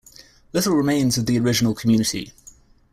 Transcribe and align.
Little 0.51 0.75
remains 0.75 1.19
of 1.19 1.27
the 1.27 1.37
original 1.37 1.75
community. 1.75 2.33